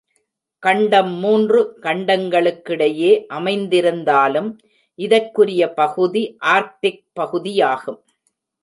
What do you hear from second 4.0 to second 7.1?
தாலும், இதற்குரிய பகுதி ஆர்க்டிக்